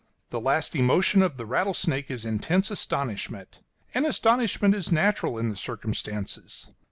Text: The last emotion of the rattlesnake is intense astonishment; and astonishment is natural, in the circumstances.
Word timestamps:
The 0.31 0.39
last 0.41 0.75
emotion 0.75 1.21
of 1.21 1.37
the 1.37 1.45
rattlesnake 1.45 2.09
is 2.09 2.25
intense 2.25 2.71
astonishment; 2.71 3.61
and 3.93 4.03
astonishment 4.03 4.73
is 4.73 4.91
natural, 4.91 5.37
in 5.37 5.49
the 5.49 5.55
circumstances. 5.55 6.71